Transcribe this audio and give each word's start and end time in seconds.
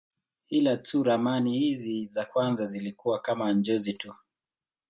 Ila 0.49 0.77
tu 0.77 1.03
ramani 1.03 1.59
hizi 1.59 2.05
za 2.05 2.25
kwanza 2.25 2.65
zilikuwa 2.65 3.19
kama 3.21 3.53
njozi 3.53 3.93
tu. 3.93 4.13